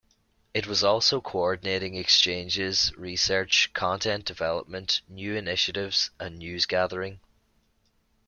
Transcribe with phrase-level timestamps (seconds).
[0.55, 7.19] It was also coordinating exchanges, research, content development, new initiatives and news gathering.